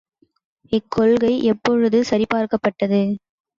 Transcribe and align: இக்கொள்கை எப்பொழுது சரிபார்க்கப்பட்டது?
இக்கொள்கை 0.71 1.45
எப்பொழுது 1.45 2.03
சரிபார்க்கப்பட்டது? 2.03 3.01